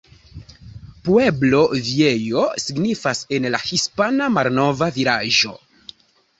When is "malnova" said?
4.39-4.93